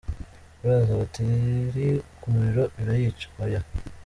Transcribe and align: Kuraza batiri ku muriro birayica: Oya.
Kuraza 0.57 0.93
batiri 1.01 1.87
ku 2.19 2.27
muriro 2.33 2.63
birayica: 2.75 3.27
Oya. 3.43 3.61